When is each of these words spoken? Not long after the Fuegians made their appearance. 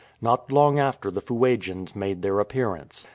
Not 0.19 0.51
long 0.51 0.79
after 0.79 1.11
the 1.11 1.21
Fuegians 1.21 1.95
made 1.95 2.23
their 2.23 2.39
appearance. 2.39 3.05